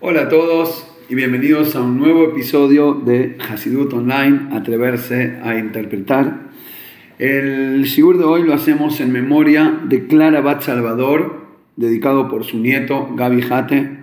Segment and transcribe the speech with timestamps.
[0.00, 6.50] Hola a todos y bienvenidos a un nuevo episodio de Hasidut Online, Atreverse a Interpretar.
[7.18, 12.58] El shiur de hoy lo hacemos en memoria de Clara Bat Salvador, dedicado por su
[12.60, 13.98] nieto Gaby Jate,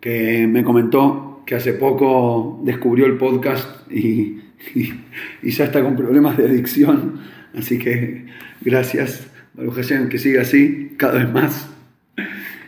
[0.00, 4.40] que me comentó que hace poco descubrió el podcast y,
[4.74, 4.94] y,
[5.42, 7.20] ya está con problemas de adicción.
[7.54, 8.24] Así que
[8.62, 11.73] gracias, Baruch que siga así cada vez más.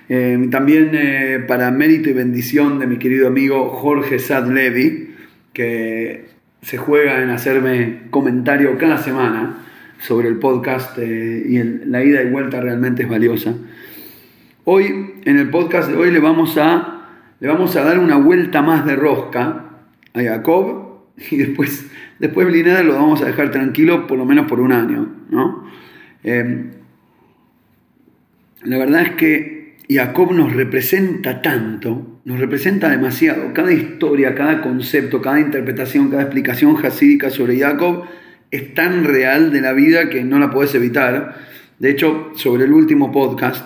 [0.09, 5.15] Eh, también para mérito y bendición de mi querido amigo Jorge Sad Levy,
[5.53, 6.27] que
[6.63, 9.57] se juega en hacerme comentario cada semana
[9.99, 13.55] sobre el podcast eh, y la ida y vuelta realmente es valiosa.
[14.65, 17.09] Hoy, en el podcast de hoy, le vamos a,
[17.41, 19.65] le vamos a dar una vuelta más de rosca
[20.13, 24.73] a Jacob y después, después lo vamos a dejar tranquilo por lo menos por un
[24.73, 25.09] año.
[25.31, 25.67] ¿no?
[28.63, 29.56] la verdad es que
[29.89, 33.53] Jacob nos representa tanto, nos representa demasiado.
[33.53, 38.05] Cada historia, cada concepto, cada interpretación, cada explicación jasídica sobre Jacob
[38.51, 41.37] es tan real de la vida que no la puedes evitar.
[41.79, 43.65] De hecho, sobre el último podcast,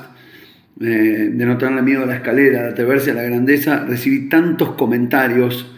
[0.80, 4.70] eh, de no tenerle miedo a la escalera, de atreverse a la grandeza, recibí tantos
[4.70, 5.74] comentarios.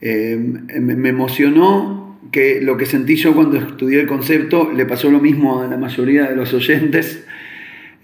[0.00, 5.20] Eh, me emocionó que lo que sentí yo cuando estudié el concepto le pasó lo
[5.20, 7.24] mismo a la mayoría de los oyentes.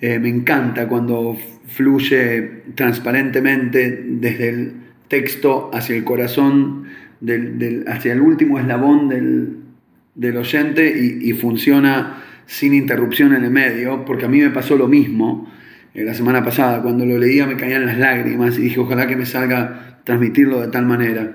[0.01, 4.73] Eh, me encanta cuando fluye transparentemente desde el
[5.09, 6.85] texto hacia el corazón,
[7.21, 10.89] del, hacia el último eslabón del, oyente
[11.23, 15.51] y, funciona sin interrupción en el medio, porque a mí me pasó lo mismo
[15.95, 19.17] eh, la semana pasada, cuando lo leía me caían las lágrimas y dije, ojalá que
[19.17, 21.33] me salga transmitirlo de tal manera.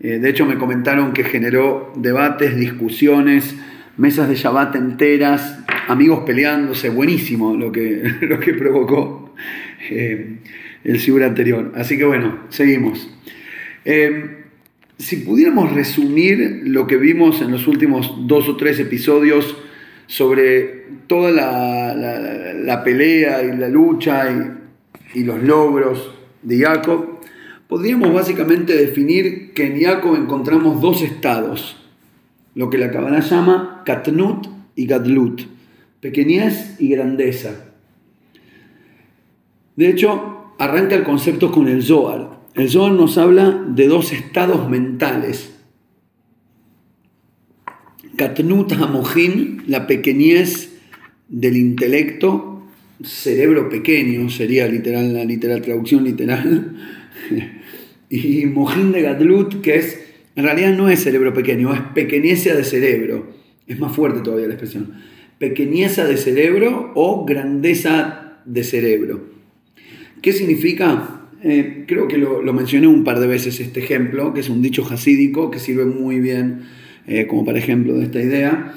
[0.00, 3.56] Eh, de hecho, me comentaron que generó debates, discusiones,
[3.96, 5.58] mesas de Shabbat enteras,
[5.88, 9.34] amigos peleándose, buenísimo lo que, lo que provocó.
[9.90, 10.38] Eh,
[10.86, 11.72] el Sibur anterior.
[11.74, 13.10] Así que bueno, seguimos.
[13.84, 14.44] Eh,
[14.98, 19.56] si pudiéramos resumir lo que vimos en los últimos dos o tres episodios
[20.06, 24.56] sobre toda la, pelea y la lucha
[25.14, 27.20] y, los logros de Jacob,
[27.68, 31.85] podríamos básicamente definir que en Jacob encontramos dos estados,
[32.56, 35.42] lo que la Kabbalah llama Katnut y Gadlut,
[36.00, 37.66] pequeñez y grandeza.
[39.76, 42.40] De hecho, arranca el concepto con el Zohar.
[42.54, 45.52] El Zohar nos habla de dos estados mentales.
[48.16, 50.72] Katnut Hamojin, la pequeñez
[51.28, 52.62] del intelecto,
[53.04, 56.74] cerebro pequeño sería literal, la literal, traducción literal.
[58.08, 60.05] y Mojin de Gadlut, que es,
[60.36, 63.32] en realidad no es cerebro pequeño, es pequeñeza de cerebro.
[63.66, 64.92] Es más fuerte todavía la expresión.
[65.38, 69.24] Pequeñeza de cerebro o grandeza de cerebro.
[70.20, 71.28] ¿Qué significa?
[71.42, 74.84] Eh, creo que lo, mencioné un par de veces este ejemplo, que es un dicho
[74.84, 76.62] jasídico que sirve muy bien
[77.06, 78.74] eh, como para ejemplo de esta idea,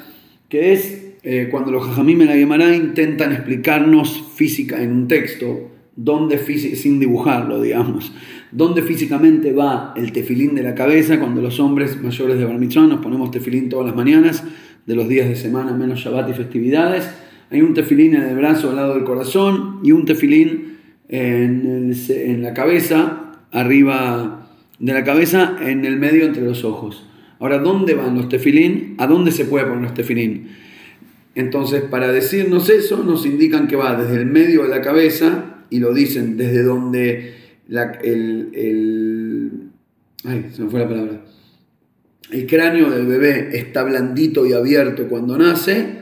[0.48, 5.70] que es eh, cuando los jajamim en la Gemara intentan explicarnos física en un texto,
[5.96, 8.12] dónde sin dibujarlo, digamos,
[8.52, 13.00] dónde físicamente va el tefilín de la cabeza cuando los hombres mayores de Bar nos
[13.00, 14.44] ponemos tefilín todas las mañanas
[14.86, 17.08] de los días de semana menos Shabbat y festividades.
[17.50, 20.78] Hay un tefilín en el brazo al lado del corazón y un tefilín
[21.08, 27.06] en, la cabeza, arriba de la cabeza, en el medio entre los ojos.
[27.40, 28.94] Ahora, ¿dónde van los tefilín?
[28.98, 30.48] ¿A dónde se puede poner los tefilín?
[31.34, 35.78] Entonces, para decirnos eso, nos indican que va desde el medio de la cabeza, y
[35.78, 37.39] lo dicen desde donde
[37.70, 39.50] el, el,
[40.24, 41.20] ay, se me fue la palabra.
[42.30, 46.00] El cráneo del bebé está blandito y abierto cuando nace,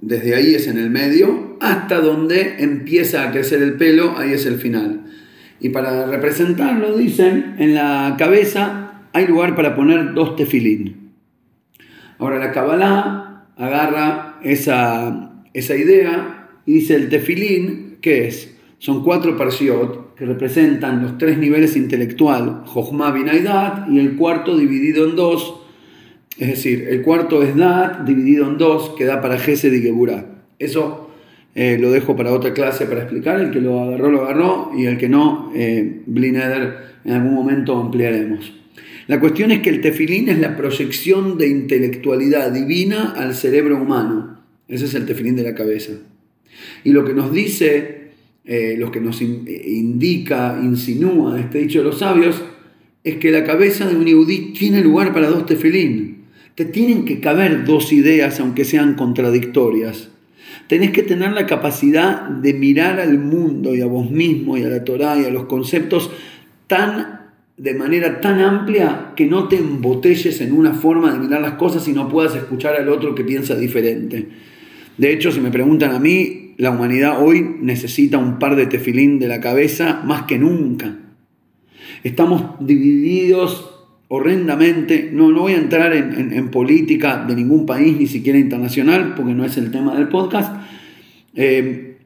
[0.00, 4.46] desde ahí es en el medio, hasta donde empieza a crecer el pelo, ahí es
[4.46, 5.04] el final.
[5.60, 11.12] Y para representarlo, dicen, en la cabeza hay lugar para poner dos tefilín.
[12.18, 18.56] Ahora la Kabbalah agarra esa, esa idea y dice el tefilín, ¿qué es?
[18.78, 25.16] Son cuatro parshiot representan los tres niveles intelectual, Jochma, Binaidat, y el cuarto dividido en
[25.16, 25.62] dos,
[26.38, 30.26] es decir, el cuarto es Dat dividido en dos, que da para Gesed y Geburah.
[30.58, 31.10] Eso
[31.54, 33.40] eh, lo dejo para otra clase para explicar.
[33.40, 38.52] El que lo agarró, lo agarró, y el que no, eh, en algún momento ampliaremos.
[39.08, 44.38] La cuestión es que el tefilín es la proyección de intelectualidad divina al cerebro humano.
[44.68, 45.92] Ese es el tefilín de la cabeza.
[46.84, 48.01] Y lo que nos dice,
[48.44, 52.42] eh, lo que nos indica, insinúa este dicho de los sabios,
[53.04, 56.24] es que la cabeza de un yudí tiene lugar para dos tefilín.
[56.54, 60.10] Te tienen que caber dos ideas, aunque sean contradictorias.
[60.66, 64.68] Tenés que tener la capacidad de mirar al mundo y a vos mismo y a
[64.68, 66.10] la Torá y a los conceptos
[66.66, 67.20] tan
[67.56, 71.86] de manera tan amplia que no te embotelles en una forma de mirar las cosas
[71.86, 74.28] y no puedas escuchar al otro que piensa diferente.
[74.96, 79.18] De hecho, si me preguntan a mí, la humanidad hoy necesita un par de tefilín
[79.18, 80.98] de la cabeza más que nunca.
[82.04, 83.72] Estamos divididos
[84.08, 85.10] horrendamente.
[85.12, 89.44] No, no voy a entrar en, política de ningún país, ni siquiera internacional, porque no
[89.44, 90.54] es el tema del podcast.
[91.34, 91.96] Eh,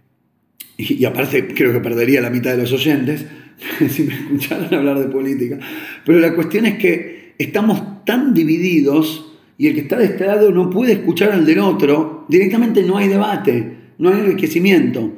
[0.77, 3.27] y, aparte creo que perdería la mitad de los oyentes
[3.89, 5.59] si me escucharan hablar de política.
[6.05, 10.53] Pero la cuestión es que estamos tan divididos y el que está de este lado
[10.53, 15.13] no puede escuchar al del otro, directamente no hay debate, no hay enriquecimiento,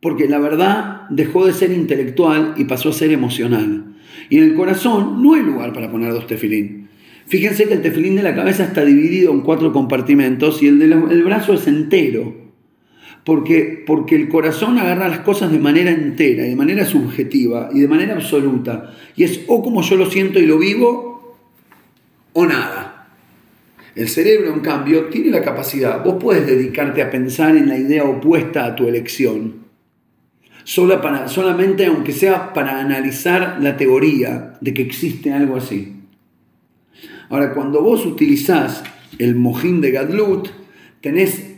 [0.00, 3.96] porque la verdad dejó de ser intelectual y pasó a ser emocional.
[4.30, 6.88] Y en el corazón no hay lugar para poner dos tefilín.
[7.26, 11.24] Fíjense que el tefilín de la cabeza está dividido en cuatro compartimentos y el del
[11.24, 12.48] brazo es entero
[13.28, 17.86] porque, porque el corazón agarra las cosas de manera entera, de manera subjetiva y de
[17.86, 18.94] manera absoluta.
[19.16, 21.36] Y es o como yo lo siento y lo vivo,
[22.32, 22.87] o nada.
[23.98, 28.04] El cerebro, en cambio, tiene la capacidad, vos puedes dedicarte a pensar en la idea
[28.04, 29.66] opuesta a tu elección.
[31.02, 35.96] Para, solamente aunque sea para analizar la teoría de que existe algo así.
[37.28, 38.84] Ahora, cuando vos utilizás
[39.18, 40.50] el mojín de Gadlut,
[41.00, 41.56] tenés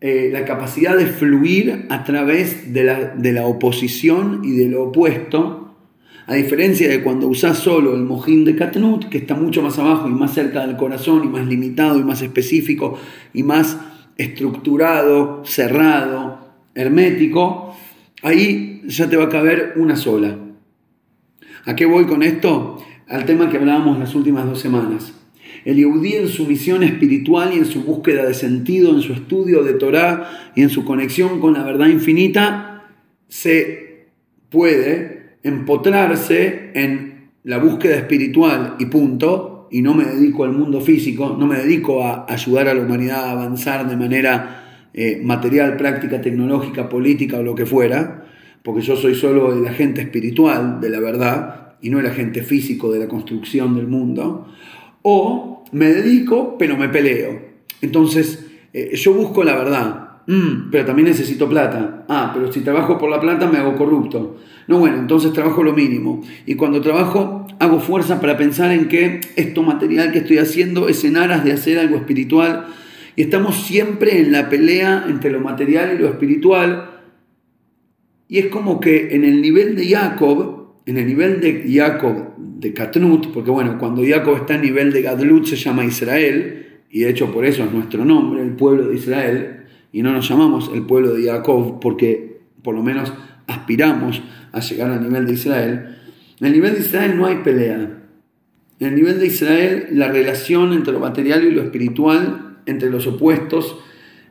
[0.00, 2.82] eh, la capacidad de fluir a través de
[3.32, 5.63] la, oposición y de lo opuesto,
[6.26, 10.08] a diferencia de cuando usás solo el mojín de Katnut, que está mucho más abajo
[10.08, 12.98] y más cerca del corazón y más limitado y más específico
[13.34, 13.78] y más
[14.16, 16.38] estructurado, cerrado,
[16.74, 17.76] hermético,
[18.22, 20.38] ahí ya te va a caber una sola.
[21.66, 22.82] ¿A qué voy con esto?
[23.08, 25.12] Al tema que hablábamos las últimas dos semanas.
[25.64, 29.62] El Yehudí en su misión espiritual y en su búsqueda de sentido, en su estudio
[29.62, 32.84] de Torah y en su conexión con la verdad infinita,
[33.28, 34.08] se
[34.50, 35.13] puede
[35.44, 41.46] empotrarse en la búsqueda espiritual y punto, y no me dedico al mundo físico, no
[41.46, 46.88] me dedico a ayudar a la humanidad a avanzar de manera eh, material, práctica, tecnológica,
[46.88, 48.24] política o lo que fuera,
[48.62, 52.90] porque yo soy solo el agente espiritual de la verdad y no el agente físico
[52.90, 54.48] de la construcción del mundo,
[55.02, 57.54] o me dedico, pero me peleo.
[57.82, 62.04] Entonces, eh, yo busco la verdad, mm, pero también necesito plata.
[62.08, 64.38] Ah, pero si trabajo por la plata me hago corrupto.
[64.66, 66.22] No, bueno, entonces trabajo lo mínimo.
[66.46, 71.04] Y cuando trabajo, hago fuerza para pensar en que esto material que estoy haciendo es
[71.04, 72.66] en aras de hacer algo espiritual.
[73.16, 76.90] Y estamos siempre en la pelea entre lo material y lo espiritual.
[78.28, 82.72] Y es como que en el nivel de Jacob, en el nivel de Jacob, de
[82.72, 87.10] Katnut, porque bueno, cuando Jacob está en nivel de Gadlut se llama Israel, y de
[87.10, 89.63] hecho por eso es nuestro nombre, el pueblo de Israel,
[89.94, 93.12] y no nos llamamos el pueblo de Jacob porque por lo menos
[93.46, 94.20] aspiramos
[94.50, 95.98] a llegar al nivel de Israel.
[96.40, 98.02] En el nivel de Israel no hay pelea.
[98.80, 103.06] En el nivel de Israel la relación entre lo material y lo espiritual, entre los
[103.06, 103.78] opuestos,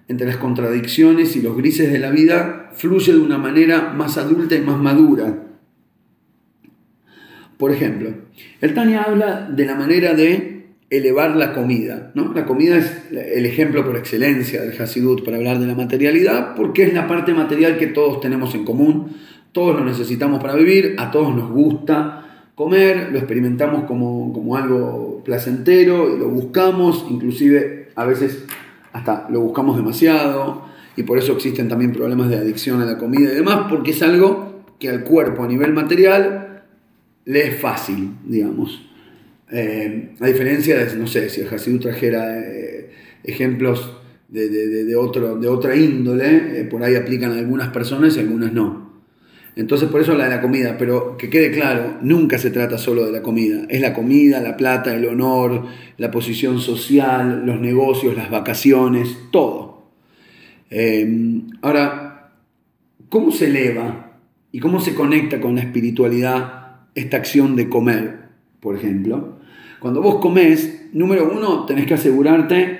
[0.09, 4.55] entre las contradicciones y los grises de la vida, fluye de una manera más adulta
[4.55, 5.45] y más madura.
[7.57, 8.13] Por ejemplo,
[8.59, 10.52] el Tania habla de la manera de
[10.97, 12.11] elevar la comida.
[12.13, 12.33] ¿no?
[12.33, 16.83] La comida es el ejemplo por excelencia del Hasidut para hablar de la materialidad, porque
[16.83, 19.15] es la parte material que todos tenemos en común,
[19.51, 22.19] todos lo necesitamos para vivir, a todos nos gusta
[22.55, 28.45] comer, lo experimentamos como, como algo placentero y lo buscamos, inclusive a veces
[28.91, 33.31] hasta lo buscamos demasiado y por eso existen también problemas de adicción a la comida
[33.31, 36.63] y demás, porque es algo que al cuerpo a nivel material
[37.25, 38.92] le es fácil, digamos.
[39.55, 42.89] Eh, a diferencia de, no sé, si el Hasidú trajera eh,
[43.23, 48.91] ejemplos de, otro, de otra índole, eh, por ahí aplican algunas personas y algunas no.
[49.55, 53.05] Entonces por eso la de la comida, pero que quede claro, nunca se trata solo
[53.05, 53.65] de la comida.
[53.69, 55.67] Es la comida, la plata, el honor,
[55.99, 59.91] la posición social, los negocios, las vacaciones, todo.
[61.61, 62.31] ahora,
[63.09, 64.17] ¿cómo se eleva
[64.51, 66.63] y cómo se conecta con la espiritualidad
[66.95, 68.19] esta acción de comer,
[68.59, 69.39] por ejemplo.
[69.83, 72.79] Cuando vos comés, número uno, tenés que asegurarte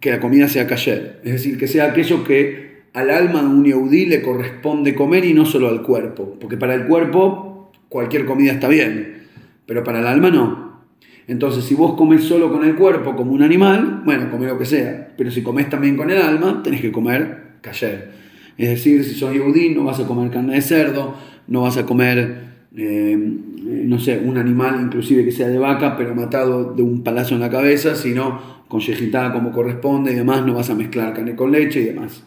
[0.00, 3.64] que la comida sea kasher, es decir, que sea aquello que al alma de un
[3.64, 8.50] yehudí le corresponde comer y no solo al cuerpo, porque para el cuerpo cualquier comida
[8.50, 9.28] está bien,
[9.64, 10.82] pero para el alma no.
[11.28, 14.66] Entonces, si vos comes solo con el cuerpo como un animal, bueno, come lo que
[14.66, 18.10] sea, pero si comes también con el alma, tenés que comer kasher.
[18.58, 21.14] Es decir, si sos yehudí, no vas a comer carne de cerdo,
[21.46, 26.14] no vas a comer eh, no sé, un animal inclusive que sea de vaca, pero
[26.14, 30.54] matado de un palazo en la cabeza, sino con yejitada como corresponde y demás, no
[30.54, 32.24] vas a mezclar carne con leche y demás.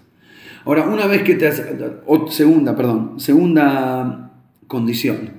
[0.65, 1.63] Ahora, una vez que te has,
[2.29, 4.31] segunda, perdón, segunda
[4.67, 5.31] condición,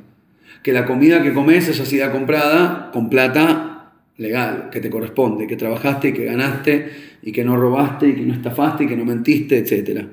[0.62, 5.56] que la comida que comes haya sido comprada con plata legal, que te corresponde, que
[5.56, 6.90] trabajaste y que ganaste
[7.22, 10.06] y que no robaste y que no estafaste y que no mentiste, etc.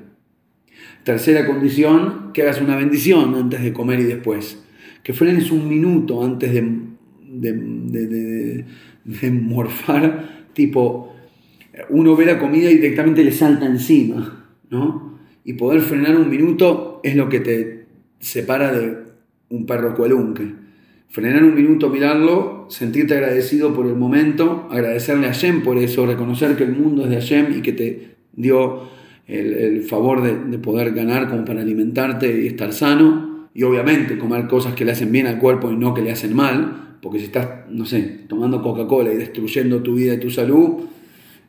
[1.02, 4.65] Tercera condición, que hagas una bendición antes de comer y después.
[5.06, 6.68] Que frenes un minuto antes de,
[7.30, 8.64] de,
[9.04, 11.14] de morfar, tipo,
[11.90, 15.16] uno ve la comida y directamente le salta encima, ¿no?
[15.44, 17.86] Y poder frenar un minuto es lo que te
[18.18, 18.96] separa de
[19.50, 20.54] un perro cuelunque.
[21.08, 26.56] Frenar un minuto, mirarlo, sentirte agradecido por el momento, agradecerle a Hashem por eso, reconocer
[26.56, 28.88] que el mundo es de Hashem y que te dio
[29.28, 33.25] el, favor de, de, poder ganar como para alimentarte y estar sano.
[33.56, 36.36] Y obviamente comer cosas que le hacen bien al cuerpo y no que le hacen
[36.36, 40.84] mal, porque si estás, no sé, tomando Coca-Cola y destruyendo tu vida y tu salud,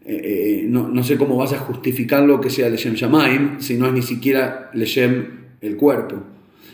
[0.05, 3.87] eh, eh, no, sé cómo vas a justificar lo que sea Leshem Shamaim si no
[3.87, 5.25] es ni siquiera Leshem
[5.59, 6.15] el cuerpo.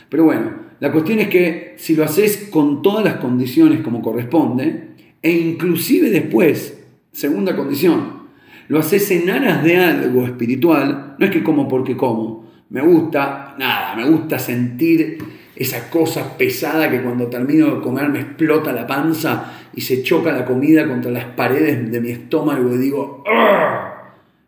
[0.08, 4.90] Pero bueno, la cuestión es que si lo haces con todas las condiciones como corresponde,
[5.24, 6.80] e inclusive después,
[7.12, 8.28] segunda condición,
[8.68, 13.54] lo haces en aras de algo espiritual, no es que como porque como, me gusta,
[13.60, 15.20] nada, me gusta sentir
[15.56, 20.32] esa cosa pesada que cuando termino de comer me explota la panza y se choca
[20.32, 23.24] la comida contra las paredes de mi estómago y digo,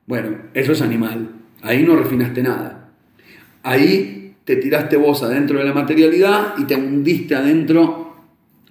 [0.08, 1.30] bueno, eso es animal,
[1.62, 2.90] ahí no refinaste nada.
[3.62, 8.16] Ahí te tiraste vos adentro de la materialidad y te hundiste adentro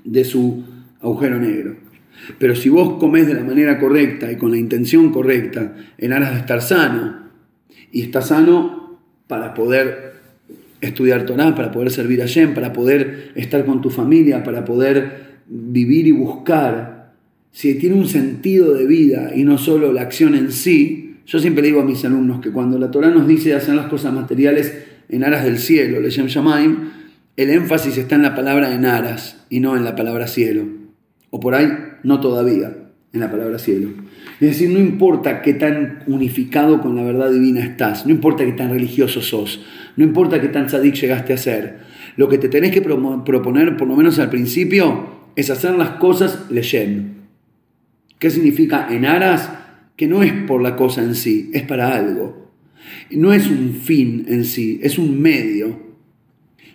[0.02, 0.64] de su
[1.00, 1.76] agujero negro.
[2.40, 6.32] Pero si vos comés de la manera correcta y con la intención correcta, en aras
[6.32, 7.22] de estar sano,
[7.92, 8.83] y estás sano
[9.26, 10.14] para poder
[10.80, 15.24] estudiar Torah, para poder servir a Shem, para poder estar con tu familia, para poder
[15.46, 17.12] vivir y buscar,
[17.52, 21.62] si tiene un sentido de vida y no solo la acción en sí, yo siempre
[21.62, 24.74] digo a mis alumnos que cuando la Torah nos dice hacer las cosas materiales
[25.08, 26.10] en aras del cielo, le
[27.36, 30.66] el énfasis está en la palabra en aras y no en la palabra cielo.
[31.30, 31.68] O por ahí,
[32.04, 32.76] no todavía,
[33.12, 33.88] en la palabra cielo.
[34.40, 38.52] Es decir, no importa qué tan unificado con la verdad divina estás, no importa qué
[38.52, 39.64] tan religioso sos,
[39.96, 41.78] no importa qué tan sadik llegaste a ser.
[42.16, 46.46] Lo que te tenés que proponer, por lo menos al principio, es hacer las cosas
[46.50, 47.10] leyendo.
[48.18, 49.50] ¿Qué significa en aras?
[49.96, 52.50] Que no es por la cosa en sí, es para algo.
[53.10, 55.78] No es un fin en sí, es un medio.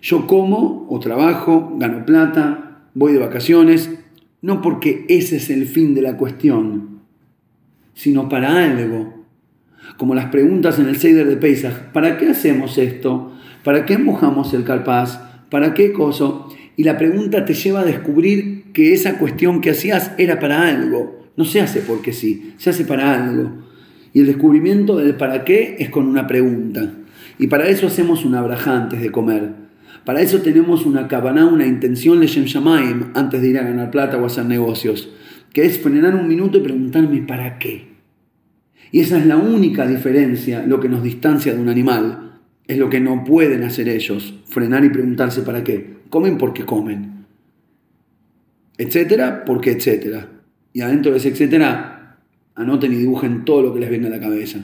[0.02, 3.90] Yo como o trabajo, gano plata, voy de vacaciones,
[4.42, 6.99] no porque ese es el fin de la cuestión,
[7.94, 9.26] sino para algo.
[9.96, 13.32] Como las preguntas en el Seider de Pesach, ¿para qué hacemos esto?
[13.64, 15.20] ¿Para qué mojamos el carpaz?
[15.50, 16.48] ¿Para qué coso?
[16.76, 21.28] Y la pregunta te lleva a descubrir que esa cuestión que hacías era para algo.
[21.36, 23.50] No se hace porque sí, se hace para algo.
[24.12, 26.92] Y el descubrimiento del para qué es con una pregunta.
[27.38, 29.50] Y para eso hacemos un abraja antes de comer.
[30.04, 34.16] Para eso tenemos una cabana, una intención Leshem Shamaim antes de ir a ganar plata
[34.16, 35.10] o hacer negocios.
[35.52, 37.88] Que es frenar un minuto y preguntarme para qué.
[38.92, 42.38] Y esa es la única diferencia, lo que nos distancia de un animal.
[42.66, 45.98] Es lo que no pueden hacer ellos, frenar y preguntarse para qué.
[46.08, 47.26] Comen porque comen.
[48.78, 50.28] Etcétera, porque etcétera.
[50.72, 52.18] Y adentro de ese etcétera,
[52.54, 54.60] anoten y dibujen todo lo que les venga a la cabeza.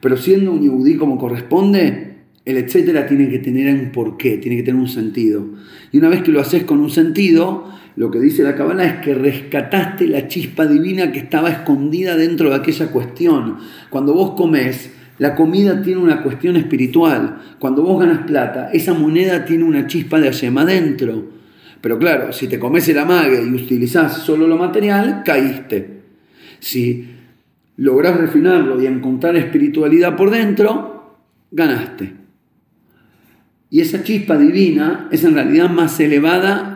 [0.00, 4.62] Pero siendo un yudí como corresponde, el etcétera tiene que tener un porqué, tiene que
[4.62, 5.44] tener un sentido.
[5.90, 7.64] Y una vez que lo haces con un sentido,
[7.96, 12.50] lo que dice la cabana es que rescataste la chispa divina que estaba escondida dentro
[12.50, 13.56] de aquella cuestión.
[13.88, 17.38] Cuando vos comes, la comida tiene una cuestión espiritual.
[17.58, 21.24] Cuando vos ganas plata, esa moneda tiene una chispa de Hashem adentro.
[21.80, 26.02] Pero claro, si te comes el amague y utilizás solo lo material, caíste.
[26.58, 27.08] Si
[27.78, 31.16] lográs refinarlo y encontrar espiritualidad por dentro,
[31.50, 32.12] ganaste.
[33.70, 36.75] Y esa chispa divina es en realidad más elevada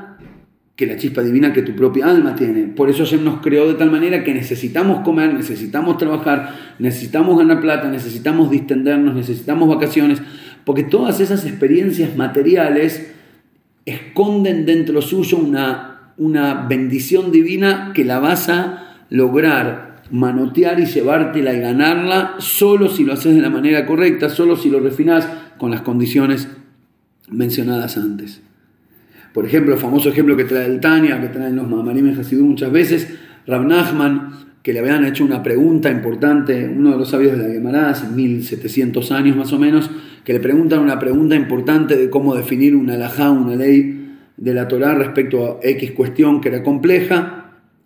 [0.80, 2.62] que la chispa divina que tu propia alma tiene.
[2.62, 7.60] Por eso Hashem nos creó de tal manera que necesitamos comer, necesitamos trabajar, necesitamos ganar
[7.60, 10.22] plata, necesitamos distendernos, necesitamos vacaciones,
[10.64, 13.12] porque todas esas experiencias materiales
[13.84, 21.52] esconden dentro suyo una, una bendición divina que la vas a lograr manotear y llevártela
[21.52, 25.70] y ganarla solo si lo haces de la manera correcta, solo si lo refinas con
[25.70, 26.48] las condiciones
[27.28, 28.40] mencionadas antes.
[29.32, 32.72] Por ejemplo, el famoso ejemplo que trae el Tania, que traen los Mamarim Hasidú muchas
[32.72, 33.14] veces,
[33.46, 34.30] Rab Nachman,
[34.62, 38.08] que le habían hecho una pregunta importante, uno de los sabios de la Gemara, hace
[38.08, 39.90] 1700 años más o menos,
[40.24, 44.68] que le preguntan una pregunta importante de cómo definir una alajá, una ley de la
[44.68, 47.36] Torá respecto a X cuestión que era compleja,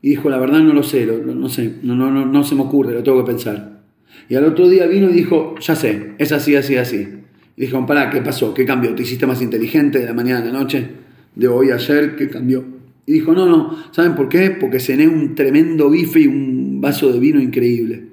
[0.03, 2.63] y dijo, la verdad no lo sé, no, sé, no, no, no, no se me
[2.63, 3.81] ocurre, lo tengo que pensar.
[4.29, 7.09] Y al otro día vino y dijo, ya sé, es así, así, así.
[7.57, 8.53] Y dijo, pará, ¿qué pasó?
[8.53, 8.95] ¿Qué cambió?
[8.95, 11.04] ¿Te hiciste más inteligente de la mañana a la noche?
[11.35, 12.65] De hoy, ayer, que cambió.
[13.07, 14.51] Y dijo, no, no, ¿saben por qué?
[14.51, 18.09] Porque cené un tremendo bife y un vaso de vino increíble.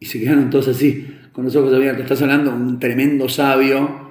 [0.00, 2.02] Y se quedaron todos así, con los ojos abiertos.
[2.02, 4.10] Estás hablando de un tremendo sabio,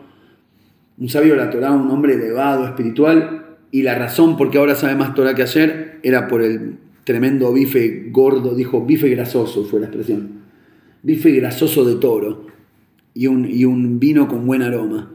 [0.97, 4.75] un sabio de la Torah, un hombre elevado, espiritual, y la razón por qué ahora
[4.75, 9.79] sabe más Torah que ayer era por el tremendo bife gordo, dijo bife grasoso fue
[9.79, 10.41] la expresión,
[11.03, 12.47] bife grasoso de toro
[13.13, 15.11] y un, y un vino con buen aroma.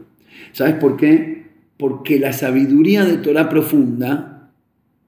[0.51, 1.42] ¿Sabes por qué?
[1.83, 4.53] Porque la sabiduría de Torah profunda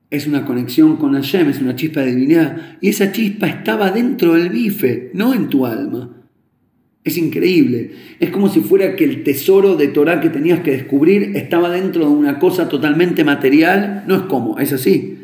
[0.10, 4.34] es una conexión con Hashem, es una chispa de divinidad, y esa chispa estaba dentro
[4.34, 6.10] del bife, no en tu alma.
[7.05, 7.91] Es increíble.
[8.20, 12.10] Es como si fuera que el tesoro de Torah que tenías que descubrir estaba dentro
[12.10, 14.03] de una cosa totalmente material.
[14.05, 15.20] No es como, es así.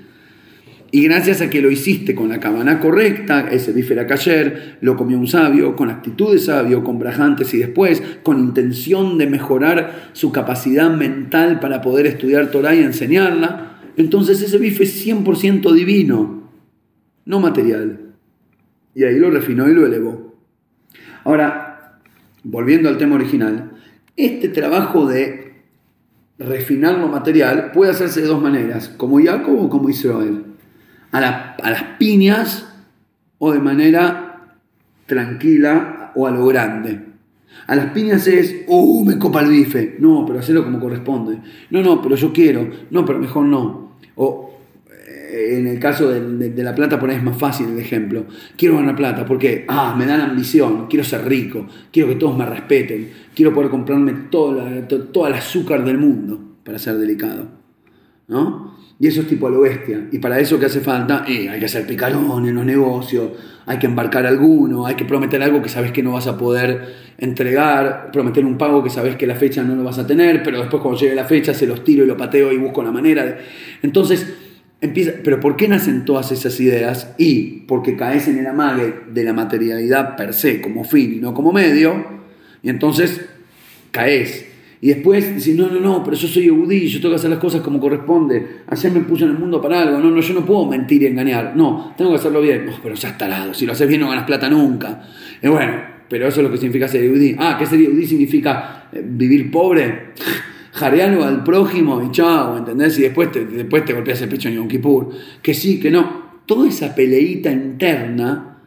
[0.93, 4.97] Y gracias a que lo hiciste con la cabana correcta, ese bife era cayer, lo
[4.97, 10.09] comió un sabio, con actitud de sabio, con brajantes y después, con intención de mejorar
[10.11, 16.49] su capacidad mental para poder estudiar Torah y enseñarla, entonces ese bife es 100% divino,
[17.23, 18.13] no material.
[18.93, 20.35] Y ahí lo refinó y lo elevó.
[21.23, 22.01] Ahora,
[22.43, 23.71] volviendo al tema original,
[24.17, 25.53] este trabajo de
[26.37, 30.50] refinar lo material puede hacerse de dos maneras, como Jacob o como Israel.
[31.11, 32.67] A, las piñas
[33.37, 34.55] o de manera
[35.05, 36.99] tranquila o a lo grande.
[37.67, 39.97] A las piñas es, ¡uh, me copa el bife!
[39.99, 41.37] No, pero hacerlo como corresponde.
[41.69, 42.69] No, no, pero yo quiero.
[42.89, 43.97] No, pero mejor no.
[44.15, 44.51] O
[45.31, 48.25] en el caso de, la plata, por ahí es más fácil el ejemplo.
[48.57, 52.45] Quiero ganar plata porque, ah, me dan ambición, quiero ser rico, quiero que todos me
[52.45, 54.61] respeten, quiero poder comprarme todo,
[55.11, 57.47] todo el azúcar del mundo para ser delicado.
[58.27, 58.70] ¿No?
[59.01, 60.09] Y eso es tipo lo bestia.
[60.11, 63.31] Y para eso que hace falta, eh, hay que hacer picarón en los negocios,
[63.65, 66.85] hay que embarcar alguno, hay que prometer algo que sabes que no vas a poder
[67.17, 70.59] entregar, prometer un pago que sabes que la fecha no lo vas a tener, pero
[70.59, 73.25] después cuando llegue la fecha se los tiro y lo pateo y busco la manera.
[73.25, 73.37] De...
[73.81, 74.35] Entonces,
[75.23, 77.15] pero ¿por qué nacen todas esas ideas?
[77.17, 81.33] Y porque caes en el amague de la materialidad per se como fin y no
[81.33, 82.05] como medio,
[82.61, 83.19] y entonces
[83.89, 84.50] caes.
[84.83, 87.37] Y después dices, no, no, no, pero yo soy eudí, yo tengo que hacer las
[87.37, 88.63] cosas como corresponde.
[88.65, 89.99] Ayer me puso en el mundo para algo.
[89.99, 91.53] No, no, yo no puedo mentir y engañar.
[91.55, 92.65] No, tengo que hacerlo bien.
[92.65, 93.53] No, pero ya está lado.
[93.53, 95.03] Si lo haces bien no ganas plata nunca.
[95.39, 95.73] Y bueno,
[96.09, 97.35] pero eso es lo que significa ser eudí.
[97.37, 100.13] Ah, ¿qué ser eudí significa eh, vivir pobre?
[100.71, 102.97] jarealo al prójimo y chao, ¿entendés?
[102.97, 105.09] Y después te, después te golpeas el pecho en Yom Kippur.
[105.43, 106.41] Que sí, que no.
[106.47, 108.57] Toda esa peleita interna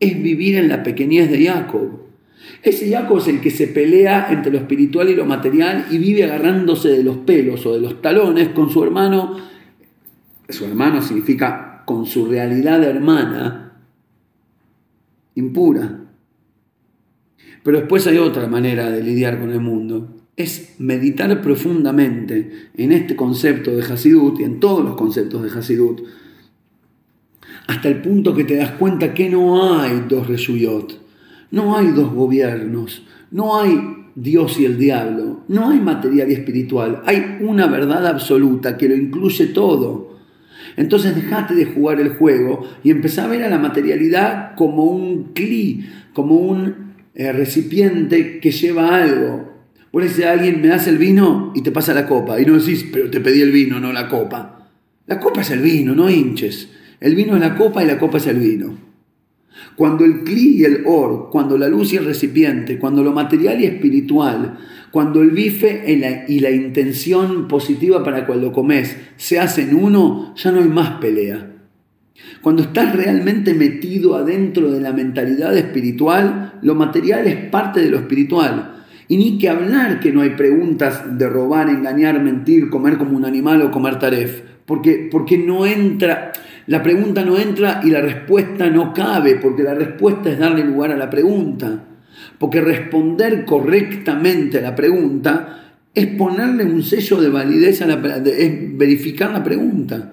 [0.00, 2.09] es vivir en la pequeñez de Jacob.
[2.62, 6.24] Ese Jacob es el que se pelea entre lo espiritual y lo material y vive
[6.24, 9.36] agarrándose de los pelos o de los talones con su hermano.
[10.48, 13.78] Su hermano significa con su realidad hermana
[15.34, 16.00] impura.
[17.62, 23.14] Pero después hay otra manera de lidiar con el mundo es meditar profundamente en este
[23.14, 26.02] concepto de Hasidut y en todos los conceptos de Hasidut,
[27.66, 30.99] hasta el punto que te das cuenta que no hay dos Reshuyot,
[31.50, 33.78] no hay dos gobiernos, no hay
[34.14, 38.96] Dios y el diablo, no hay material y espiritual, hay una verdad absoluta que lo
[38.96, 40.18] incluye todo.
[40.76, 45.32] Entonces dejate de jugar el juego y empezá a ver a la materialidad como un
[45.32, 49.50] cli, como un eh, recipiente que lleva algo,
[49.98, 52.40] dices a alguien, me das el vino y te pasa la copa.
[52.40, 54.68] Y no decís, pero te pedí el vino, no la copa.
[55.06, 56.68] La copa es el vino, no hinches.
[57.00, 58.89] El vino es la copa y la copa es el vino.
[59.76, 63.60] Cuando el cli y el or, cuando la luz y el recipiente, cuando lo material
[63.60, 64.58] y espiritual,
[64.90, 65.84] cuando el bife
[66.28, 71.46] y la, intención positiva para cuando comes se hacen uno, ya no hay más pelea.
[72.42, 77.98] Cuando estás realmente metido adentro de la mentalidad espiritual, lo material es parte de lo
[77.98, 78.84] espiritual.
[79.08, 83.24] Y ni que hablar que no hay preguntas de robar, engañar, mentir, comer como un
[83.24, 84.42] animal o comer taref.
[84.66, 86.32] Porque, porque no entra,
[86.70, 90.92] la pregunta no entra y la respuesta no cabe, porque la respuesta es darle lugar
[90.92, 91.82] a la pregunta.
[92.38, 98.78] Porque responder correctamente a la pregunta es ponerle un sello de validez a la es
[98.78, 100.12] verificar la pregunta.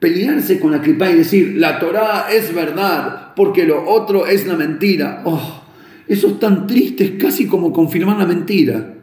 [0.00, 4.56] Pelearse con la clipa y decir, la Torah es verdad, porque lo otro es la
[4.56, 5.20] mentira.
[5.26, 5.64] Oh,
[6.06, 8.94] eso es tan triste, es casi como confirmar la mentira.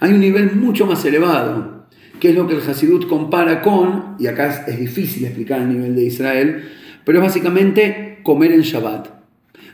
[0.00, 1.75] Hay un nivel mucho más elevado,
[2.30, 6.04] es lo que el Hasidut compara con, y acá es difícil explicar el nivel de
[6.04, 6.64] Israel,
[7.04, 9.08] pero es básicamente comer en Shabbat.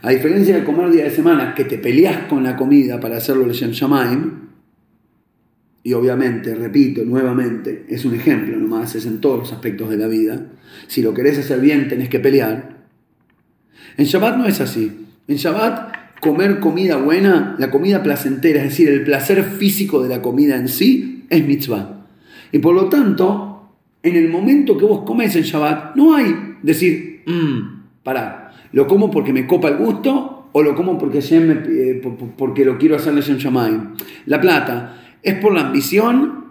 [0.02, 3.44] A diferencia de comer día de semana, que te peleas con la comida para hacerlo
[3.44, 4.42] el Shem Shamaim,
[5.84, 10.06] y obviamente, repito nuevamente, es un ejemplo nomás, es en todos los aspectos de la
[10.06, 10.40] vida.
[10.86, 12.86] Si lo querés hacer bien, tenés que pelear.
[13.96, 15.06] En Shabbat no es así.
[15.26, 20.22] En Shabbat comer comida buena, la comida placentera, es decir, el placer físico de la
[20.22, 22.01] comida en sí, es mitzvah.
[22.52, 23.70] Y por lo tanto,
[24.02, 29.10] en el momento que vos comes en Shabbat, no hay decir, mmm, pará, lo como
[29.10, 32.02] porque me copa el gusto o lo como porque, eh,
[32.36, 33.94] porque lo quiero hacerle en Shamayim.
[34.26, 36.44] La plata, ¿es por la ambición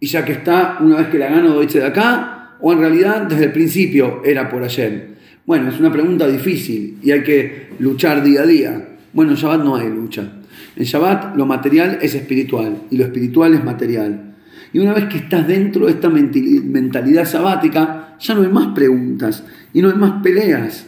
[0.00, 2.56] y ya que está, una vez que la gano, doy de acá?
[2.60, 5.16] ¿O en realidad desde el principio era por ayer?
[5.44, 8.88] Bueno, es una pregunta difícil y hay que luchar día a día.
[9.12, 10.30] Bueno, en Shabbat no hay lucha.
[10.76, 14.27] En Shabbat lo material es espiritual y lo espiritual es material.
[14.72, 19.44] Y una vez que estás dentro de esta mentalidad sabática, ya no hay más preguntas
[19.72, 20.86] y no hay más peleas.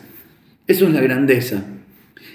[0.66, 1.64] Eso es la grandeza.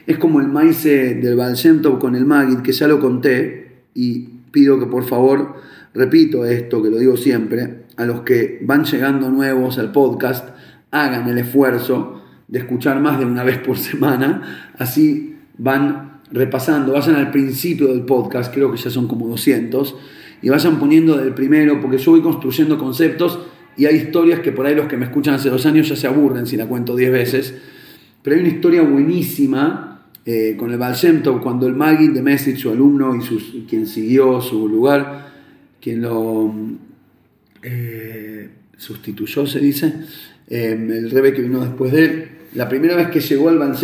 [0.08, 1.56] Es como el maíz del Baal
[2.00, 5.56] con el Magid, que ya lo conté, y pido que por favor
[5.96, 10.50] repito esto, que lo digo siempre, a los que van llegando nuevos al podcast,
[10.92, 17.16] hagan el esfuerzo de escuchar más de una vez por semana, así van repasando, vayan
[17.16, 19.96] al principio del podcast, creo que ya son como 200,
[20.46, 23.40] y vayan poniendo del primero, porque yo voy construyendo conceptos
[23.76, 26.06] y hay historias que por ahí los que me escuchan hace dos años ya se
[26.06, 27.56] aburren si la cuento 10 veces,
[28.22, 30.96] pero hay una historia buenísima eh, con el Baal
[31.42, 35.32] cuando el Magid de Message, su alumno y quien siguió su lugar,
[35.82, 36.54] quien lo
[37.64, 39.96] eh, sustituyó, se dice,
[40.48, 43.76] eh, el rebe que vino después de él, la primera vez que llegó al Baal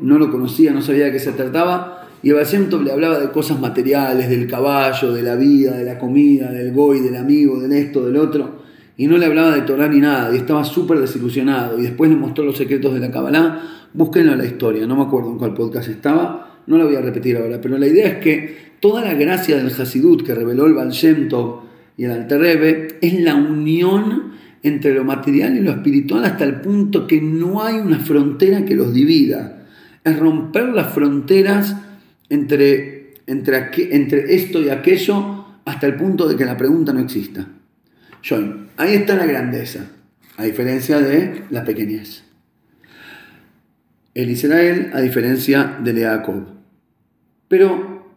[0.00, 3.58] no lo conocía, no sabía de qué se trataba, y el le hablaba de cosas
[3.58, 8.04] materiales, del caballo, de la vida, de la comida, del goy, del amigo, del esto,
[8.04, 8.60] del otro.
[8.96, 11.78] Y no le hablaba de Torah ni nada, y estaba súper desilusionado.
[11.78, 13.62] Y después le mostró los secretos de la Kabbalah.
[13.94, 17.00] Búsquenlo en la historia, no me acuerdo en cuál podcast estaba, no lo voy a
[17.00, 17.58] repetir ahora.
[17.60, 20.92] Pero la idea es que toda la gracia del Hasidut que reveló el Baal
[21.96, 27.06] y el Alter es la unión entre lo material y lo espiritual hasta el punto
[27.06, 29.64] que no hay una frontera que los divida.
[30.04, 31.76] Es romper las fronteras
[32.30, 37.46] entre, entre, entre esto y aquello hasta el punto de que la pregunta no exista.
[38.26, 39.90] John, ahí está la grandeza,
[40.36, 42.24] a diferencia de la pequeñez.
[44.14, 46.46] El Israel, a diferencia de Jacob.
[47.48, 48.14] Pero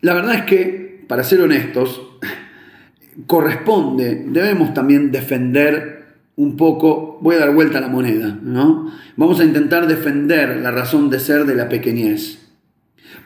[0.00, 2.18] la verdad es que, para ser honestos,
[3.26, 5.99] corresponde, debemos también defender
[6.40, 8.90] un poco, voy a dar vuelta a la moneda, ¿no?
[9.16, 12.38] Vamos a intentar defender la razón de ser de la pequeñez.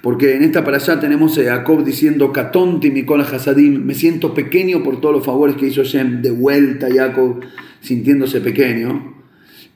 [0.03, 4.83] Porque en esta para allá tenemos a Jacob diciendo, Katonti Mikola Hasadim, me siento pequeño
[4.83, 7.41] por todos los favores que hizo Shem, de vuelta Jacob
[7.81, 9.15] sintiéndose pequeño.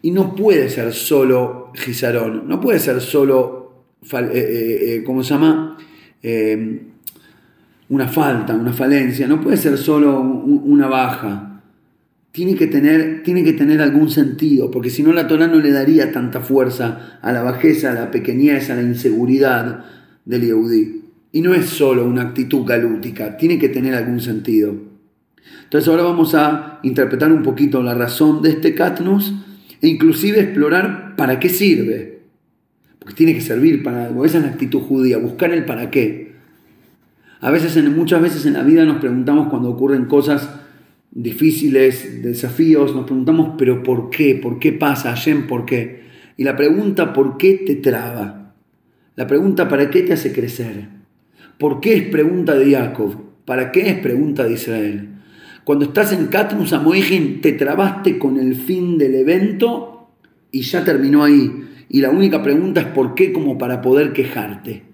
[0.02, 5.34] Y no puede ser solo Gizarón, no puede ser solo, eh, eh, eh, ¿cómo se
[5.34, 5.76] llama?
[7.90, 11.47] una falta, una falencia, no puede ser solo una baja.
[12.38, 15.72] Tiene que, tener, tiene que tener algún sentido, porque si no la Torah no le
[15.72, 19.84] daría tanta fuerza a la bajeza, a la pequeñez, a la inseguridad
[20.24, 21.02] del Yehudi.
[21.32, 24.72] Y no es solo una actitud galútica, tiene que tener algún sentido.
[25.64, 29.34] Entonces ahora vamos a interpretar un poquito la razón de este Katnus
[29.82, 32.20] e inclusive explorar para qué sirve.
[33.00, 34.24] Porque tiene que servir para algo.
[34.24, 36.36] Esa es la actitud judía, buscar el para qué.
[37.40, 40.48] A veces, muchas veces en la vida nos preguntamos cuando ocurren cosas
[41.10, 44.34] difíciles, desafíos, nos preguntamos, pero ¿por qué?
[44.34, 45.10] ¿Por qué pasa?
[45.10, 46.02] Hashem, ¿por qué?
[46.36, 48.54] Y la pregunta, ¿por qué te traba?
[49.16, 50.88] La pregunta ¿para qué te hace crecer?
[51.58, 53.16] ¿Por qué es pregunta de Jacob?
[53.44, 55.08] ¿Para qué es pregunta de Israel?
[55.64, 60.10] Cuando estás en Katnus Amoijin, te trabaste con el fin del evento
[60.52, 61.50] y ya terminó ahí.
[61.88, 63.32] Y la única pregunta es ¿por qué?
[63.32, 64.84] como para poder quejarte.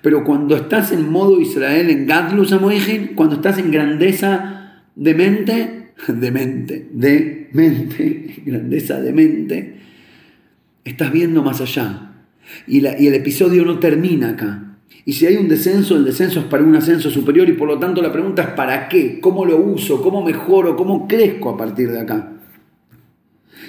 [0.00, 4.53] Pero cuando estás en modo Israel, en Gadlus Amoijin, cuando estás en grandeza
[4.96, 9.76] de mente, de mente, de mente, grandeza de mente,
[10.84, 12.12] estás viendo más allá.
[12.66, 14.78] Y, el episodio no termina acá.
[15.06, 17.78] Y si hay un descenso, el descenso es para un ascenso superior y por lo
[17.78, 19.20] tanto la pregunta es ¿para qué?
[19.20, 20.02] ¿Cómo lo uso?
[20.02, 20.76] ¿Cómo mejoro?
[20.76, 22.32] ¿Cómo crezco a partir de acá?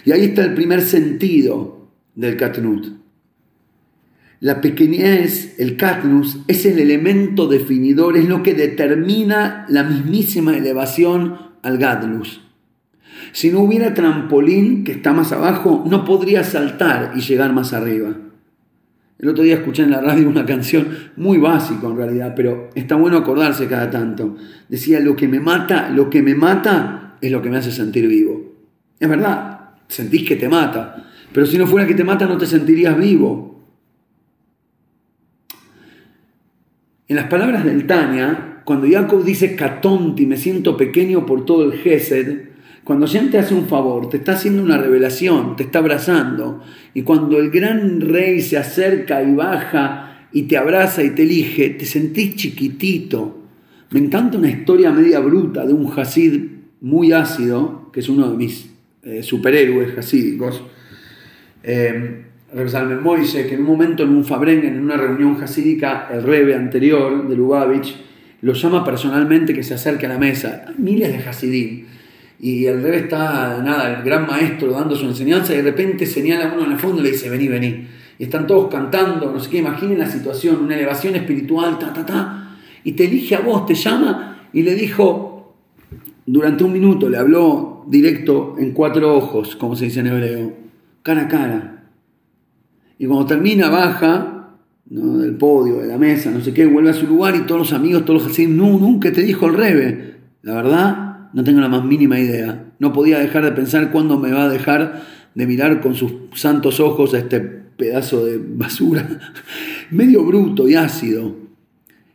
[0.06, 3.05] Y ahí está el primer sentido del Katnut.
[4.40, 11.38] La pequeñez, el Katnus, es el elemento definidor, es lo que determina la mismísima elevación
[11.64, 12.42] al Gadlus.
[13.32, 18.16] Si no hubiera trampolín que está más abajo, no podría saltar y llegar más arriba.
[19.18, 22.96] El otro día escuché en la radio una canción muy básica en realidad, pero está
[22.96, 24.36] bueno acordarse cada tanto.
[24.68, 28.08] Decía, lo que me mata, lo que me mata es lo que me hace sentir
[28.08, 28.54] vivo.
[29.00, 32.46] Es verdad, sentís que te mata, pero si no fuera que te mata no te
[32.46, 33.55] sentirías vivo.
[37.08, 41.78] En las palabras del Tania, cuando Jacob dice Catonti, me siento pequeño por todo el
[41.78, 42.50] Gesed,
[42.84, 46.64] Cuando Hashem te hace un favor, te está haciendo una revelación, te está abrazando.
[46.94, 51.72] Y cuando el gran rey se acerca y baja y te abraza y te elige,
[51.72, 53.40] te sentís chiquitito.
[53.90, 56.42] Me encanta una historia media bruta de un Hasid
[56.82, 58.70] muy ácido, que es uno de mis
[59.04, 60.64] eh, superhéroes hasídicos.
[61.64, 66.56] Eh, Moise, que en un momento en un Fabren, en una reunión hasídica, el rebe
[66.56, 67.98] anterior de Lubavitch,
[68.42, 70.64] lo llama personalmente que se acerque a la mesa.
[70.68, 71.86] Hay miles de hasidim.
[72.40, 76.50] Y el rebe está, nada, el gran maestro dando su enseñanza y de repente señala
[76.50, 77.88] a uno en el fondo y le dice, vení, vení.
[78.18, 82.06] Y están todos cantando, no sé qué, imaginen la situación, una elevación espiritual, ta, ta,
[82.06, 82.58] ta.
[82.86, 85.56] Y te elige a vos, te llama y le dijo,
[86.26, 90.54] durante un minuto le habló directo en cuatro ojos, como se dice en hebreo,
[91.04, 91.75] cara a cara.
[92.98, 94.36] Y cuando termina, baja
[94.86, 97.74] del podio, de la mesa, no sé qué, vuelve a su lugar y todos los
[97.74, 100.16] amigos, todos los así, no, nunca te dijo el rebe.
[100.44, 102.66] La verdad, no tengo la más mínima idea.
[102.80, 105.04] No podía dejar de pensar cuándo me va a dejar
[105.34, 109.20] de mirar con sus santos ojos a este pedazo de basura,
[109.92, 111.36] medio bruto y ácido,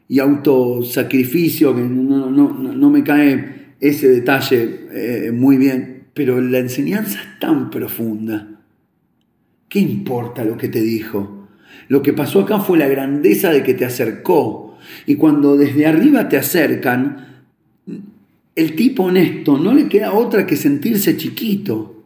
[0.09, 6.59] y autosacrificio, que no, no, no me cae ese detalle eh, muy bien, pero la
[6.59, 8.50] enseñanza es tan profunda.
[9.71, 11.47] ¿Qué importa lo que te dijo?
[11.87, 14.77] Lo que pasó acá fue la grandeza de que te acercó.
[15.07, 17.45] Y cuando desde arriba te acercan,
[18.57, 22.03] el tipo honesto no le queda otra que sentirse chiquito.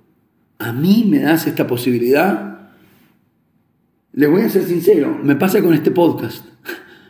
[0.59, 2.69] ¿A mí me das esta posibilidad?
[4.13, 6.45] Les voy a ser sincero, me pasa con este podcast.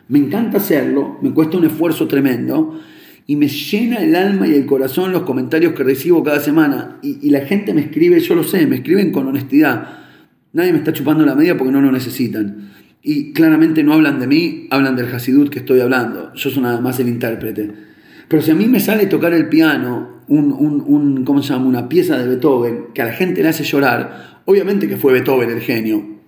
[0.07, 2.79] Me encanta hacerlo, me cuesta un esfuerzo tremendo
[3.27, 6.97] y me llena el alma y el corazón los comentarios que recibo cada semana.
[7.01, 10.04] Y, y la gente me escribe, yo lo sé, me escriben con honestidad
[10.55, 12.71] Nadie me está chupando la media porque no lo necesitan.
[13.01, 16.33] Y claramente no hablan de mí, hablan del Hasidut que estoy hablando.
[16.33, 17.69] Yo soy nada más el intérprete.
[18.29, 21.65] Pero si a mí me sale tocar el piano, un, un, ¿cómo se llama?
[21.65, 25.49] una pieza de Beethoven, que a la gente le hace llorar, obviamente que fue Beethoven
[25.49, 26.21] el genio,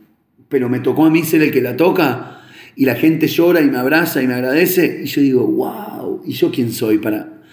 [0.49, 2.41] pero me tocó a mí ser el que la toca
[2.75, 6.33] y la gente llora y me abraza y me agradece y yo digo, wow, ¿y
[6.33, 7.43] yo quién soy para...?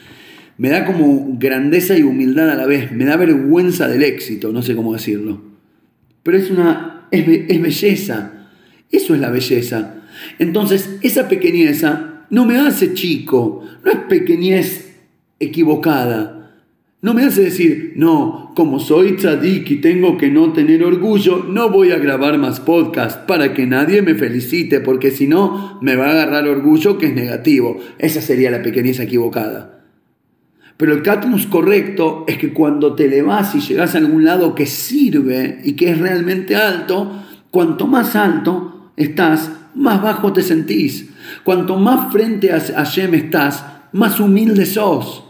[0.58, 4.60] Me da como grandeza y humildad a la vez, me da vergüenza del éxito, no
[4.60, 5.53] sé cómo decirlo
[6.24, 8.32] pero es una es, belleza.
[8.90, 10.02] Eso es la belleza.
[10.38, 14.96] Entonces, esa pequeñeza no me hace chico, no es pequeñez
[15.38, 16.52] equivocada.
[17.02, 21.68] No me hace decir, no, como soy tzadik y tengo que no tener orgullo, no
[21.68, 26.06] voy a grabar más podcast para que nadie me felicite, porque si no, me va
[26.06, 27.78] a agarrar orgullo que es negativo.
[27.98, 29.83] Esa sería la pequeñez equivocada.
[30.76, 34.66] Pero el catmus correcto es que cuando te elevas y llegas a algún lado que
[34.66, 41.10] sirve y que es realmente alto, cuanto más alto estás, más bajo te sentís.
[41.44, 45.24] Cuanto más frente a Hashem estás, más humilde sos.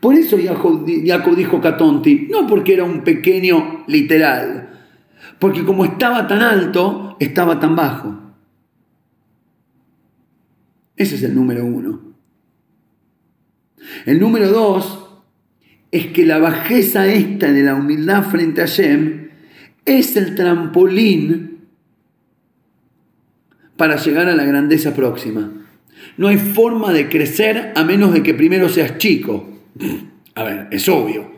[0.00, 4.80] Por eso Jacob dijo Catonti, no porque era un pequeño literal,
[5.38, 8.18] porque como estaba tan alto, estaba tan bajo.
[10.96, 12.11] Ese es el número uno.
[14.06, 15.02] El número dos
[15.90, 19.28] es que la bajeza esta de la humildad frente a Shem
[19.84, 21.58] es el trampolín
[23.76, 25.50] para llegar a la grandeza próxima.
[26.16, 29.48] No hay forma de crecer a menos de que primero seas chico.
[30.34, 31.30] A ver, es obvio.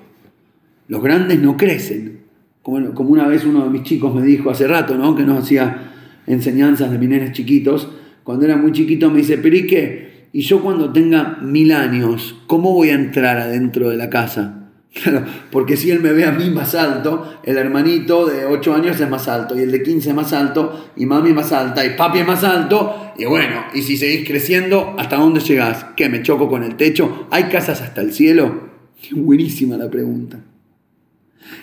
[0.88, 2.20] Los grandes no crecen.
[2.62, 5.14] Como, una vez uno de mis chicos me dijo hace rato, ¿no?
[5.14, 5.92] Que nos hacía
[6.26, 7.88] enseñanzas de mineros chiquitos.
[8.22, 10.13] Cuando era muy chiquito me dice, pero ¿y qué?
[10.34, 14.68] Y yo cuando tenga mil años, ¿cómo voy a entrar adentro de la casa?
[15.52, 19.08] porque si él me ve a mí más alto, el hermanito de 8 años es
[19.08, 21.90] más alto, y el de 15 es más alto, y mami es más alta, y
[21.90, 25.84] papi es más alto, y bueno, y si seguís creciendo, ¿hasta dónde llegás?
[25.96, 27.28] ¿Que me choco con el techo?
[27.30, 28.70] ¿Hay casas hasta el cielo?
[29.12, 30.40] Buenísima la pregunta.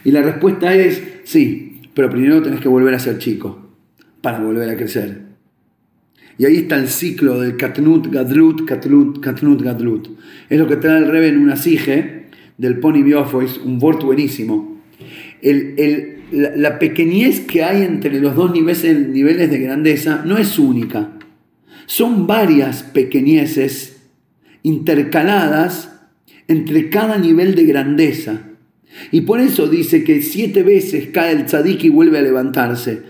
[0.05, 3.67] Y la respuesta es sí, pero primero tenés que volver a ser chico
[4.21, 5.30] para volver a crecer.
[6.37, 10.07] Y ahí está el ciclo del Katnut, Gadlut, Katnut, Katnut, Gadlut.
[10.49, 12.25] Es lo que trae el Rebe en una sige
[12.57, 14.81] del Pony Biofois, un vort buenísimo.
[15.41, 21.11] la, pequeñez que hay entre los dos niveles, niveles de grandeza no es única.
[21.85, 24.01] Son varias pequeñeces
[24.63, 25.91] intercaladas
[26.47, 28.41] entre cada nivel de grandeza.
[29.11, 33.01] Y por eso dice que siete veces cae el tzadik y vuelve a levantarse.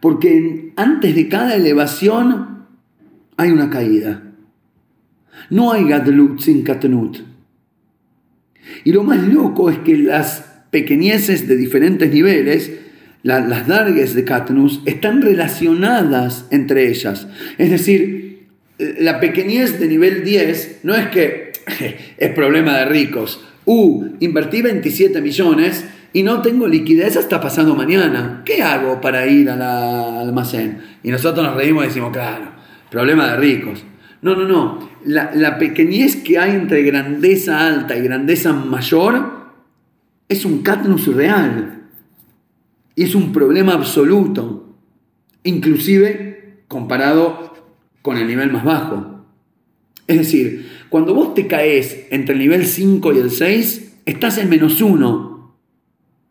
[0.00, 2.55] Porque antes de cada elevación
[3.36, 4.22] hay una caída.
[5.50, 7.18] No hay Gadlut sin Katnut.
[8.84, 12.72] Y lo más loco es que las pequeñeces de diferentes niveles,
[13.22, 17.28] las dargues de Katnus, están relacionadas entre ellas.
[17.58, 18.46] Es decir,
[18.78, 21.52] la pequeñez de nivel 10 no es que
[22.18, 28.42] es problema de ricos, Uh, invertí 27 millones y no tengo liquidez hasta pasado mañana.
[28.44, 30.80] ¿Qué hago para ir al almacén?
[31.02, 32.52] Y nosotros nos reímos y decimos, claro,
[32.90, 33.84] problema de ricos.
[34.22, 34.88] No, no, no.
[35.04, 39.52] La, pequeñez que hay entre grandeza alta y grandeza mayor
[40.28, 41.82] es un catnus real.
[42.94, 44.74] Y es un problema absoluto.
[45.44, 47.54] Inclusive comparado
[48.02, 49.24] con el nivel más bajo.
[50.06, 54.48] Es decir, cuando vos te caes entre el nivel 5 y el 6, estás en
[54.48, 55.56] menos 1,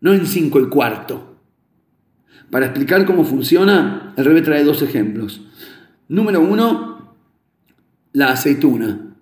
[0.01, 1.37] no en 5 y cuarto.
[2.49, 5.41] Para explicar cómo funciona, el Rebe trae dos ejemplos.
[6.07, 7.15] Número uno,
[8.13, 9.15] la aceituna.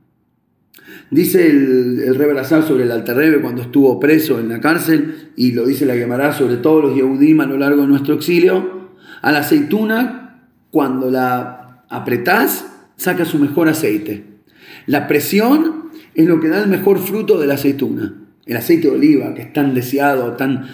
[1.09, 5.85] Dice el, el sobre el Alter cuando estuvo preso en la cárcel, y lo dice
[5.85, 8.89] la Gemara sobre todos los Yehudim a lo largo de nuestro exilio,
[9.21, 12.65] a la aceituna, cuando la apretás,
[12.97, 14.25] saca su mejor aceite.
[14.87, 18.15] La presión es lo que da el mejor fruto de la aceituna.
[18.45, 20.65] El aceite de oliva, que es tan deseado, tan,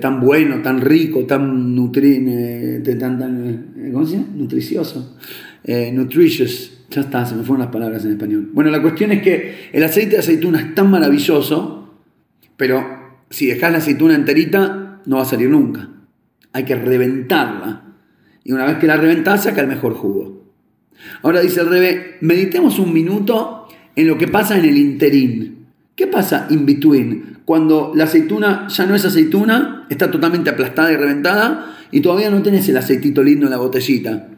[0.00, 4.28] tan bueno, tan rico, tan, nutri, eh, tan, tan eh, ¿cómo se llama?
[4.34, 5.16] nutricioso,
[5.64, 6.78] eh, nutritious.
[6.90, 8.50] Ya está, se me fueron las palabras en español.
[8.52, 11.96] Bueno, la cuestión es que el aceite de aceituna es tan maravilloso,
[12.56, 12.84] pero
[13.30, 15.88] si dejas la aceituna enterita, no va a salir nunca.
[16.52, 17.82] Hay que reventarla.
[18.44, 20.42] Y una vez que la reventás, saca el mejor jugo.
[21.22, 25.66] Ahora dice el Rebe, meditemos un minuto en lo que pasa en el interín.
[25.96, 27.38] ¿Qué pasa in between?
[27.44, 32.42] Cuando la aceituna ya no es aceituna, está totalmente aplastada y reventada y todavía no
[32.42, 34.28] tenés el aceitito lindo en la botellita.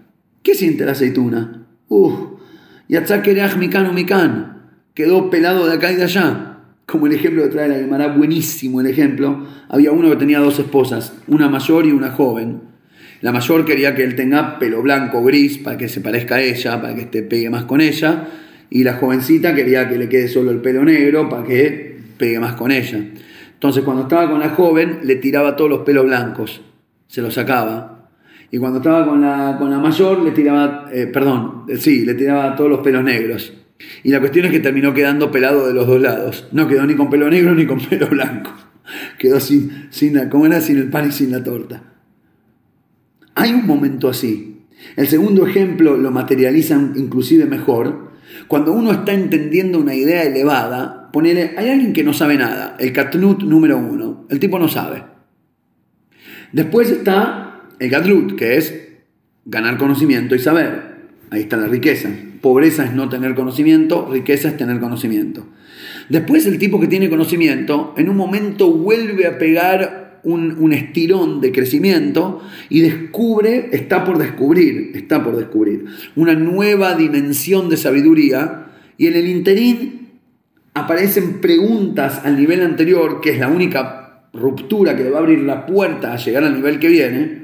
[0.44, 1.66] ¿Qué siente la aceituna?
[1.88, 2.12] Uf,
[2.88, 4.59] Yatzakereach mikan mikan.
[4.92, 6.59] Quedó pelado de acá y de allá.
[6.85, 9.46] Como el ejemplo que trae la Gemara, buenísimo el ejemplo.
[9.70, 12.61] Había uno que tenía dos esposas, una mayor y una joven.
[13.22, 16.78] La mayor quería que él tenga pelo blanco, gris, para que se parezca a ella,
[16.83, 18.28] para que esté pegue más con ella.
[18.68, 22.52] Y la jovencita quería que le quede solo el pelo negro para que pegue más
[22.52, 22.98] con ella.
[23.54, 26.61] Entonces cuando estaba con la joven le tiraba todos los pelos blancos,
[27.07, 27.93] se los sacaba.
[28.55, 32.14] Y cuando estaba con la, con la mayor le tiraba, eh, perdón, eh, sí, le
[32.14, 33.53] tiraba todos los pelos negros.
[34.05, 36.47] Y la cuestión es que terminó quedando pelado de los dos lados.
[36.53, 38.53] No quedó ni con pelo negro ni con pelo blanco.
[39.19, 40.61] Quedó sin, sin, ¿cómo era?
[40.61, 41.83] Sin el pan y sin la torta.
[43.35, 44.67] Hay un momento así.
[44.95, 48.12] El segundo ejemplo lo materializan inclusive mejor.
[48.47, 52.93] Cuando uno está entendiendo una idea elevada, ponele, hay alguien que no sabe nada, el
[52.93, 55.03] Katnut número uno, el tipo no sabe.
[56.53, 58.75] Después está el Gadlut, que es
[59.45, 60.95] ganar conocimiento y saber.
[61.31, 62.11] Ahí está la riqueza.
[62.41, 65.47] Pobreza es no tener conocimiento, riqueza es tener conocimiento.
[66.09, 71.53] Después el tipo que tiene conocimiento, en un momento vuelve a pegar un, estirón de
[71.53, 75.85] crecimiento y descubre, está por descubrir, está por descubrir
[76.17, 80.09] una nueva dimensión de sabiduría y en el interín
[80.73, 85.67] aparecen preguntas al nivel anterior, que es la única ruptura que va a abrir la
[85.67, 87.43] puerta a llegar al nivel que viene,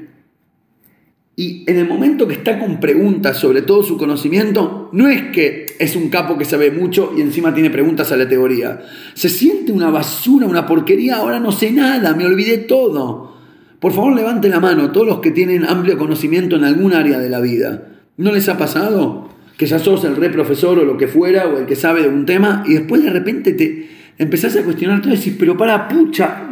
[1.41, 5.65] y en el momento que está con preguntas sobre todo su conocimiento, no es que
[5.79, 8.81] es un capo que sabe mucho y encima tiene preguntas a la teoría.
[9.15, 13.33] Se siente una basura, una porquería, ahora no sé nada, me olvidé todo.
[13.79, 17.29] Por favor, levante la mano todos los que tienen amplio conocimiento en algún área de
[17.29, 17.87] la vida.
[18.17, 21.57] ¿No les ha pasado que ya sos el re profesor o lo que fuera o
[21.57, 25.11] el que sabe de un tema y después de repente te empezás a cuestionar todo
[25.11, 26.47] y decís, pero para pucha,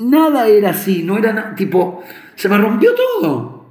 [0.00, 2.04] nada era así, no era tipo,
[2.36, 3.63] se me rompió todo.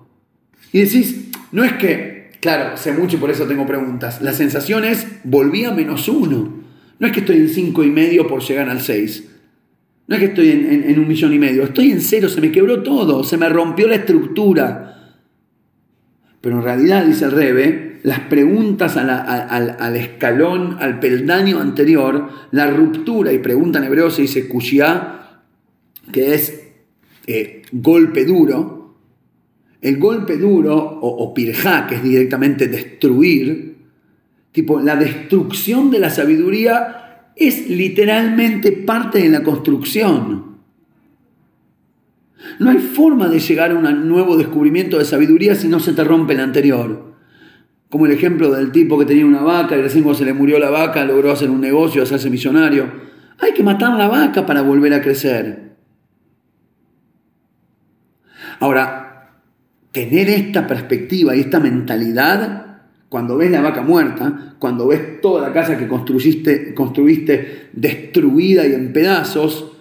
[0.73, 4.21] Y decís, no es que, claro, sé mucho y por eso tengo preguntas.
[4.21, 6.63] La sensación es, volví a menos uno.
[6.99, 9.29] No es que estoy en cinco y medio por llegar al seis.
[10.07, 11.63] No es que estoy en, un millón y medio.
[11.63, 15.13] Estoy en cero, se me quebró todo, se me rompió la estructura.
[16.41, 23.31] Pero en realidad, dice el Rebe, las preguntas al, escalón, al peldaño anterior, la ruptura,
[23.31, 25.41] y pregunta en hebreo se dice kushia,
[26.11, 26.63] que es
[27.27, 28.82] eh, golpe duro,
[29.83, 33.75] el golpe duro o, pirja, que es directamente destruir,
[34.53, 40.53] tipo la destrucción de la sabiduría es literalmente parte de la construcción.
[42.59, 46.03] No hay forma de llegar a un nuevo descubrimiento de sabiduría si no se te
[46.05, 47.11] rompe el anterior.
[47.89, 50.59] Como el ejemplo del tipo que tenía una vaca y recién cuando se le murió
[50.59, 52.89] la vaca logró hacer un negocio, hacerse millonario.
[53.39, 55.73] Hay que matar la vaca para volver a crecer.
[58.59, 59.02] Ahora,
[59.93, 65.53] tener esta perspectiva y esta mentalidad, cuando ves la vaca muerta, cuando ves toda la
[65.53, 69.71] casa que construiste, construiste destruida y en pedazos,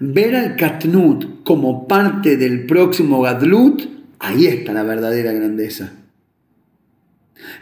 [0.00, 3.82] ver al Katnut como parte del próximo Gadlut,
[4.18, 5.92] ahí está la verdadera grandeza.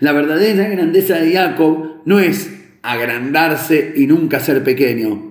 [0.00, 2.52] La verdadera grandeza de Jacob no es
[2.82, 5.30] agrandarse y nunca ser pequeño.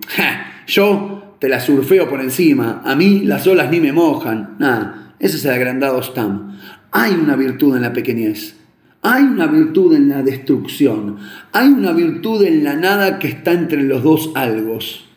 [0.68, 4.56] yo te la surfeo por encima, a mí las olas ni me mojan.
[4.58, 6.58] Nada, ese es el agrandado Stam.
[6.92, 8.56] Hay una virtud en la pequeñez.
[9.04, 11.18] Hay una virtud en la destrucción.
[11.54, 15.08] Hay una virtud en la nada que está entre los dos algos.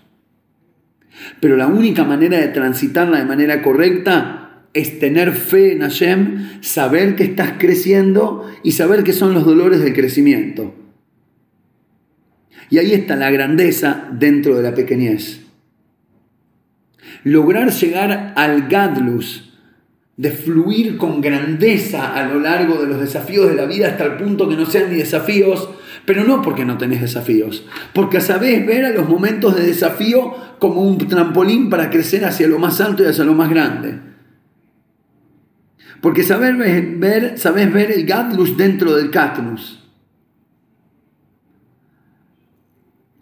[1.41, 7.17] Pero la única manera de transitarla de manera correcta es tener fe en Hashem, saber
[7.17, 10.75] que estás creciendo y saber que son los dolores del crecimiento.
[12.69, 15.41] Y ahí está la grandeza dentro de la pequeñez.
[17.23, 19.54] Lograr llegar al Gadlus,
[20.17, 24.17] de fluir con grandeza a lo largo de los desafíos de la vida hasta el
[24.17, 25.69] punto que no sean ni desafíos,
[26.07, 30.83] pero no porque no tenés desafíos, porque sabés ver a los momentos de desafío como
[30.83, 33.99] un trampolín para crecer hacia lo más alto y hacia lo más grande.
[36.01, 36.57] Porque sabés
[36.99, 39.81] ver, sabés ver el Gadlus dentro del Katnus.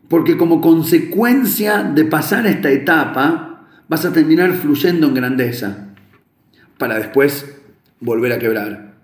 [0.08, 5.91] Porque como consecuencia de pasar esta etapa, vas a terminar fluyendo en grandeza
[6.82, 7.46] para después
[8.00, 8.94] volver a quebrar.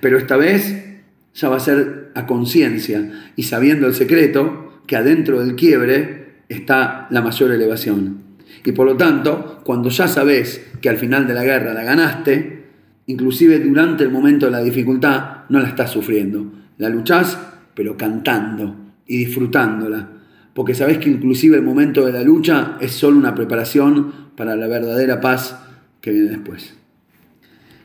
[0.00, 1.02] Pero esta vez
[1.34, 7.06] ya va a ser a conciencia y sabiendo el secreto que adentro del quiebre está
[7.10, 8.24] la mayor elevación.
[8.64, 12.64] Y por lo tanto, cuando ya sabes que al final de la guerra la ganaste,
[13.06, 16.44] inclusive durante el momento de la dificultad, no la estás sufriendo.
[16.78, 17.38] La luchás,
[17.72, 18.74] pero cantando
[19.06, 20.08] y disfrutándola.
[20.54, 24.66] Porque sabes que inclusive el momento de la lucha es solo una preparación para la
[24.66, 25.56] verdadera paz
[26.00, 26.79] que viene después.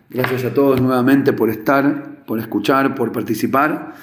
[0.09, 3.95] Gracias a todos nuevamente por estar, por escuchar, por participar.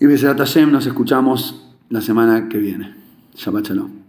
[0.00, 2.94] Y Beserat Hashem nos escuchamos la semana que viene.
[3.34, 4.01] Shabbat.